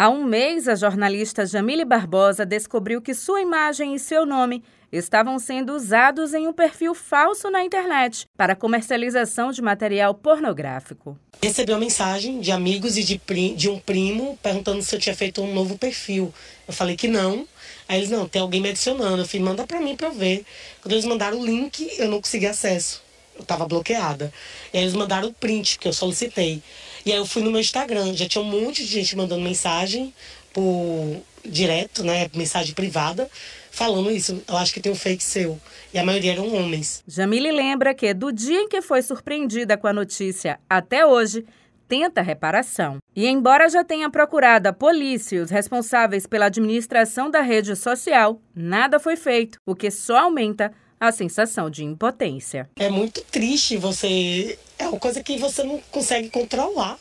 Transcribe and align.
Há 0.00 0.08
um 0.08 0.22
mês, 0.22 0.68
a 0.68 0.76
jornalista 0.76 1.44
Jamile 1.44 1.84
Barbosa 1.84 2.46
descobriu 2.46 3.02
que 3.02 3.12
sua 3.12 3.40
imagem 3.40 3.96
e 3.96 3.98
seu 3.98 4.24
nome 4.24 4.62
estavam 4.92 5.40
sendo 5.40 5.74
usados 5.74 6.34
em 6.34 6.46
um 6.46 6.52
perfil 6.52 6.94
falso 6.94 7.50
na 7.50 7.64
internet 7.64 8.24
para 8.36 8.54
comercialização 8.54 9.50
de 9.50 9.60
material 9.60 10.14
pornográfico. 10.14 11.18
Recebi 11.42 11.72
uma 11.72 11.80
mensagem 11.80 12.38
de 12.38 12.52
amigos 12.52 12.96
e 12.96 13.02
de, 13.02 13.20
de 13.56 13.68
um 13.68 13.80
primo 13.80 14.38
perguntando 14.40 14.80
se 14.84 14.94
eu 14.94 15.00
tinha 15.00 15.16
feito 15.16 15.42
um 15.42 15.52
novo 15.52 15.76
perfil. 15.76 16.32
Eu 16.68 16.72
falei 16.72 16.96
que 16.96 17.08
não. 17.08 17.44
Aí 17.88 17.98
eles, 17.98 18.10
não, 18.10 18.28
tem 18.28 18.40
alguém 18.40 18.60
me 18.60 18.68
adicionando. 18.68 19.22
Eu 19.22 19.26
falei, 19.26 19.44
manda 19.44 19.66
pra 19.66 19.80
mim 19.80 19.96
pra 19.96 20.06
eu 20.06 20.12
ver. 20.12 20.44
Quando 20.80 20.92
eles 20.92 21.06
mandaram 21.06 21.40
o 21.40 21.44
link, 21.44 21.90
eu 21.98 22.06
não 22.06 22.20
consegui 22.20 22.46
acesso. 22.46 23.02
Eu 23.36 23.44
tava 23.44 23.66
bloqueada. 23.66 24.32
E 24.72 24.78
aí 24.78 24.84
eles 24.84 24.94
mandaram 24.94 25.26
o 25.26 25.34
print 25.34 25.76
que 25.76 25.88
eu 25.88 25.92
solicitei. 25.92 26.62
E 27.04 27.12
aí 27.12 27.18
eu 27.18 27.26
fui 27.26 27.42
no 27.42 27.50
meu 27.50 27.60
Instagram. 27.60 28.14
Já 28.14 28.28
tinha 28.28 28.42
um 28.42 28.46
monte 28.46 28.84
de 28.84 28.90
gente 28.90 29.16
mandando 29.16 29.42
mensagem 29.42 30.12
por 30.52 31.22
direto, 31.44 32.02
né? 32.02 32.28
Mensagem 32.34 32.74
privada, 32.74 33.28
falando 33.70 34.10
isso. 34.10 34.42
Eu 34.46 34.56
acho 34.56 34.72
que 34.72 34.80
tem 34.80 34.92
um 34.92 34.96
fake 34.96 35.22
seu. 35.22 35.58
E 35.92 35.98
a 35.98 36.04
maioria 36.04 36.32
eram 36.32 36.52
homens. 36.54 37.02
Jamile 37.06 37.50
lembra 37.50 37.94
que 37.94 38.12
do 38.12 38.32
dia 38.32 38.60
em 38.60 38.68
que 38.68 38.82
foi 38.82 39.02
surpreendida 39.02 39.76
com 39.76 39.86
a 39.86 39.92
notícia 39.92 40.58
até 40.68 41.06
hoje, 41.06 41.44
tenta 41.88 42.20
reparação. 42.20 42.98
E 43.16 43.26
embora 43.26 43.68
já 43.68 43.82
tenha 43.82 44.10
procurado 44.10 44.68
a 44.68 44.72
polícia 44.72 45.36
e 45.36 45.40
os 45.40 45.50
responsáveis 45.50 46.26
pela 46.26 46.46
administração 46.46 47.30
da 47.30 47.40
rede 47.40 47.74
social, 47.74 48.40
nada 48.54 49.00
foi 49.00 49.16
feito, 49.16 49.58
o 49.66 49.74
que 49.74 49.90
só 49.90 50.18
aumenta 50.18 50.72
a 51.00 51.12
sensação 51.12 51.70
de 51.70 51.84
impotência. 51.84 52.68
É 52.76 52.88
muito 52.88 53.22
triste 53.22 53.76
você. 53.76 54.58
É 54.78 54.88
uma 54.88 54.98
coisa 54.98 55.22
que 55.22 55.38
você 55.38 55.62
não 55.62 55.80
consegue 55.90 56.30
controlar. 56.30 56.98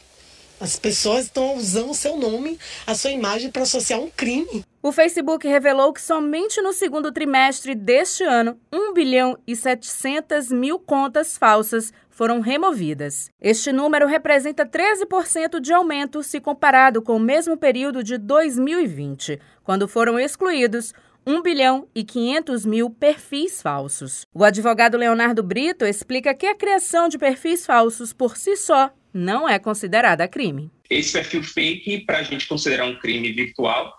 As 0.60 0.78
pessoas 0.78 1.26
estão 1.26 1.56
usando 1.56 1.92
o 1.92 1.94
seu 1.94 2.18
nome, 2.18 2.58
a 2.86 2.96
sua 2.96 3.12
imagem 3.12 3.52
para 3.52 3.62
associar 3.62 4.00
um 4.00 4.10
crime. 4.10 4.66
O 4.82 4.92
Facebook 4.92 5.48
revelou 5.48 5.94
que 5.94 6.02
somente 6.02 6.62
no 6.62 6.74
segundo 6.74 7.12
trimestre 7.12 7.76
deste 7.76 8.24
ano, 8.24 8.60
1 8.74 8.94
bilhão 8.94 9.38
e 9.46 9.56
700 9.56 10.52
mil 10.52 10.80
contas 10.80 11.38
falsas 11.38 11.94
foram 12.10 12.40
removidas. 12.40 13.30
Este 13.40 13.72
número 13.72 14.08
representa 14.08 14.66
13% 14.66 15.60
de 15.60 15.72
aumento 15.72 16.24
se 16.24 16.40
comparado 16.40 17.00
com 17.04 17.18
o 17.18 17.20
mesmo 17.20 17.56
período 17.56 18.04
de 18.04 18.18
2020, 18.18 19.40
quando 19.64 19.88
foram 19.88 20.20
excluídos 20.20 20.94
1 21.28 21.42
bilhão 21.42 21.90
e 21.94 22.06
500 22.06 22.66
mil 22.66 22.90
perfis 22.90 23.62
falsos. 23.62 24.26
O 24.34 24.46
advogado 24.46 24.96
Leonardo 24.96 25.44
Brito 25.44 25.84
explica 25.84 26.34
que 26.34 26.46
a 26.46 26.56
criação 26.56 27.10
de 27.10 27.18
perfis 27.18 27.66
falsos 27.66 28.14
por 28.14 28.38
si 28.38 28.56
só 28.56 28.90
não 29.14 29.48
é 29.48 29.60
considerada 29.60 30.26
crime. 30.26 30.72
Esse 30.90 31.12
perfil 31.12 31.44
fake, 31.44 32.06
para 32.06 32.20
a 32.20 32.24
gente 32.24 32.48
considerar 32.48 32.86
um 32.86 32.98
crime 32.98 33.30
virtual, 33.34 33.94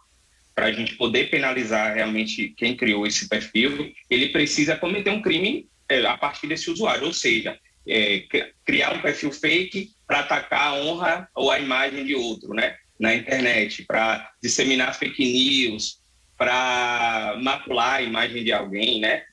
para 0.54 0.66
a 0.66 0.72
gente 0.72 0.96
poder 0.96 1.28
penalizar 1.28 1.94
realmente 1.94 2.48
quem 2.56 2.74
criou 2.74 3.06
esse 3.06 3.28
perfil, 3.28 3.92
ele 4.08 4.30
precisa 4.30 4.74
cometer 4.74 5.10
um 5.10 5.20
crime 5.20 5.68
é, 5.86 6.06
a 6.06 6.16
partir 6.16 6.46
desse 6.46 6.70
usuário, 6.70 7.04
ou 7.04 7.12
seja, 7.12 7.58
é, 7.86 8.24
criar 8.64 8.94
um 8.94 9.02
perfil 9.02 9.30
fake 9.32 9.90
para 10.06 10.20
atacar 10.20 10.68
a 10.68 10.74
honra 10.76 11.28
ou 11.34 11.50
a 11.50 11.60
imagem 11.60 12.06
de 12.06 12.14
outro, 12.14 12.54
né? 12.54 12.74
Na 12.98 13.14
internet, 13.14 13.84
para 13.84 14.32
disseminar 14.42 14.98
fake 14.98 15.22
news, 15.22 16.00
para 16.38 17.36
macular 17.42 17.96
a 17.96 18.02
imagem 18.02 18.42
de 18.42 18.52
alguém, 18.52 19.00
né? 19.00 19.24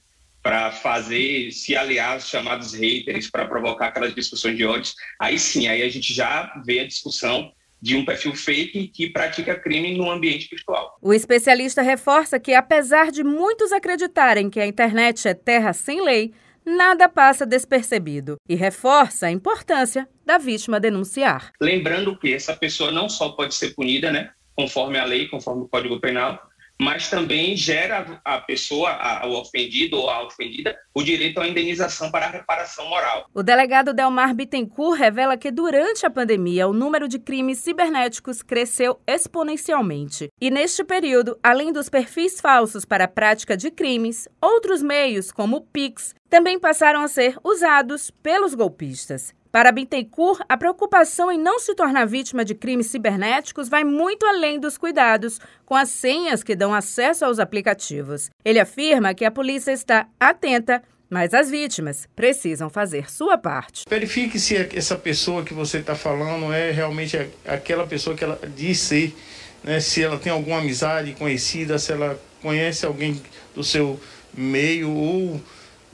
para 0.45 0.71
fazer, 0.71 1.51
se 1.51 1.75
aliar 1.75 2.13
aos 2.13 2.29
chamados 2.29 2.71
haters, 2.75 3.31
para 3.31 3.47
provocar 3.47 3.87
aquelas 3.87 4.13
discussões 4.13 4.55
de 4.55 4.63
ódio, 4.63 4.93
aí 5.19 5.39
sim, 5.39 5.67
aí 5.67 5.81
a 5.81 5.89
gente 5.89 6.13
já 6.13 6.53
vê 6.63 6.81
a 6.81 6.87
discussão 6.87 7.51
de 7.81 7.95
um 7.95 8.05
perfil 8.05 8.35
fake 8.35 8.89
que 8.89 9.09
pratica 9.09 9.55
crime 9.55 9.97
no 9.97 10.09
ambiente 10.09 10.47
virtual. 10.47 10.99
O 11.01 11.11
especialista 11.11 11.81
reforça 11.81 12.39
que, 12.39 12.53
apesar 12.53 13.11
de 13.11 13.23
muitos 13.23 13.71
acreditarem 13.71 14.47
que 14.47 14.59
a 14.59 14.67
internet 14.67 15.27
é 15.27 15.33
terra 15.33 15.73
sem 15.73 16.03
lei, 16.03 16.31
nada 16.63 17.09
passa 17.09 17.43
despercebido 17.43 18.35
e 18.47 18.53
reforça 18.53 19.25
a 19.25 19.31
importância 19.31 20.07
da 20.23 20.37
vítima 20.37 20.79
denunciar. 20.79 21.53
Lembrando 21.59 22.15
que 22.19 22.31
essa 22.31 22.55
pessoa 22.55 22.91
não 22.91 23.09
só 23.09 23.29
pode 23.29 23.55
ser 23.55 23.73
punida, 23.73 24.11
né, 24.11 24.29
conforme 24.55 24.99
a 24.99 25.05
lei, 25.05 25.27
conforme 25.27 25.63
o 25.63 25.67
Código 25.67 25.99
Penal, 25.99 26.39
mas 26.79 27.09
também 27.09 27.55
gera 27.55 28.19
a 28.23 28.39
pessoa, 28.39 28.89
a, 28.91 29.25
o 29.27 29.39
ofendido 29.39 29.97
ou 29.97 30.09
a 30.09 30.25
ofendida, 30.25 30.77
o 30.93 31.01
direito 31.01 31.39
à 31.39 31.47
indenização 31.47 32.11
para 32.11 32.25
a 32.25 32.29
reparação 32.29 32.87
moral. 32.87 33.29
O 33.33 33.43
delegado 33.43 33.93
Delmar 33.93 34.33
Bittencourt 34.33 34.99
revela 34.99 35.37
que 35.37 35.51
durante 35.51 36.05
a 36.05 36.09
pandemia 36.09 36.67
o 36.67 36.73
número 36.73 37.07
de 37.07 37.19
crimes 37.19 37.59
cibernéticos 37.59 38.41
cresceu 38.41 38.99
exponencialmente. 39.07 40.29
E 40.39 40.51
neste 40.51 40.83
período, 40.83 41.37
além 41.41 41.71
dos 41.71 41.89
perfis 41.89 42.41
falsos 42.41 42.85
para 42.85 43.05
a 43.05 43.09
prática 43.09 43.55
de 43.55 43.71
crimes, 43.71 44.27
outros 44.41 44.81
meios, 44.81 45.31
como 45.31 45.57
o 45.57 45.61
Pix, 45.61 46.13
também 46.29 46.59
passaram 46.59 47.01
a 47.01 47.07
ser 47.07 47.37
usados 47.43 48.11
pelos 48.11 48.53
golpistas. 48.53 49.33
Para 49.55 49.71
Bittencourt, 49.71 50.41
a 50.49 50.57
preocupação 50.57 51.31
em 51.31 51.39
não 51.39 51.59
se 51.59 51.73
tornar 51.73 52.03
vítima 52.03 52.43
de 52.43 52.53
crimes 52.53 52.87
cibernéticos 52.87 53.69
vai 53.69 53.85
muito 53.85 54.25
além 54.25 54.59
dos 54.59 54.77
cuidados 54.77 55.39
com 55.65 55.73
as 55.73 55.87
senhas 55.87 56.43
que 56.43 56.57
dão 56.57 56.73
acesso 56.73 57.23
aos 57.23 57.39
aplicativos. 57.39 58.29
Ele 58.43 58.59
afirma 58.59 59.13
que 59.13 59.23
a 59.23 59.31
polícia 59.31 59.71
está 59.71 60.07
atenta 60.19 60.83
mas 61.09 61.33
as 61.33 61.49
vítimas 61.49 62.05
precisam 62.13 62.69
fazer 62.69 63.09
sua 63.09 63.37
parte. 63.37 63.83
Verifique 63.87 64.37
se 64.39 64.57
essa 64.75 64.97
pessoa 64.97 65.41
que 65.45 65.53
você 65.53 65.77
está 65.77 65.95
falando 65.95 66.51
é 66.51 66.71
realmente 66.71 67.15
aquela 67.45 67.87
pessoa 67.87 68.13
que 68.13 68.25
ela 68.25 68.37
diz 68.57 68.79
ser, 68.79 69.15
né? 69.63 69.79
se 69.79 70.03
ela 70.03 70.17
tem 70.17 70.33
alguma 70.33 70.57
amizade 70.57 71.13
conhecida, 71.13 71.79
se 71.79 71.93
ela 71.93 72.19
conhece 72.41 72.85
alguém 72.85 73.21
do 73.55 73.63
seu 73.63 73.97
meio 74.33 74.91
ou 74.91 75.39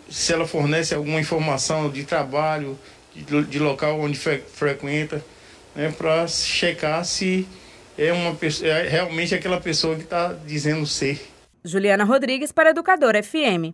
se 0.10 0.34
ela 0.34 0.48
fornece 0.48 0.96
alguma 0.96 1.20
informação 1.20 1.90
de 1.90 2.04
trabalho, 2.04 2.80
de, 3.16 3.60
local 3.60 4.00
onde 4.00 4.18
fre, 4.18 4.40
frequenta, 4.40 5.24
né, 5.76 5.94
para 5.98 6.28
checar 6.28 7.04
se 7.06 7.48
é, 7.98 8.12
uma, 8.12 8.38
é 8.64 8.88
realmente 8.88 9.36
aquela 9.36 9.60
pessoa 9.60 9.96
que 9.96 10.04
está 10.04 10.34
dizendo 10.46 10.86
ser. 10.86 11.22
Juliana 11.64 12.04
Rodrigues 12.04 12.52
para 12.52 12.72
Educador 12.72 13.14
FM. 13.22 13.70